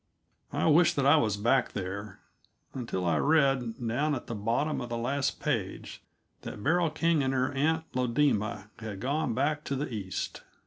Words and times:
I 0.51 0.65
wished 0.65 0.95
that 0.95 1.05
I 1.05 1.17
was 1.17 1.37
back 1.37 1.73
there 1.73 2.21
until 2.73 3.05
I 3.05 3.17
read, 3.17 3.75
down 3.87 4.15
at 4.15 4.25
the 4.25 4.33
bottom 4.33 4.81
of 4.81 4.89
the 4.89 4.97
last 4.97 5.39
page, 5.39 6.01
that 6.41 6.63
Beryl 6.63 6.89
King 6.89 7.21
and 7.21 7.35
her 7.35 7.51
Aunt 7.51 7.83
Lodema 7.93 8.71
had 8.79 8.99
gone 8.99 9.35
back 9.35 9.63
to 9.65 9.75
the 9.75 9.93
East. 9.93 10.41